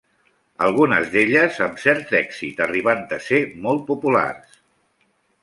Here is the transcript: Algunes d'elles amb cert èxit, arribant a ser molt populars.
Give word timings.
Algunes 0.67 1.11
d'elles 1.15 1.59
amb 1.65 1.77
cert 1.83 2.15
èxit, 2.21 2.63
arribant 2.67 3.05
a 3.19 3.21
ser 3.27 3.43
molt 3.69 3.87
populars. 3.93 4.59